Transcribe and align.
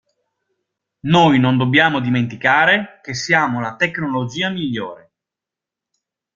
Noi 1.11 1.37
non 1.37 1.57
dobbiamo 1.57 1.99
dimenticare 1.99 3.01
che 3.03 3.13
siamo 3.13 3.61
la 3.61 3.75
tecnologia 3.75 4.49
migliore. 4.49 5.11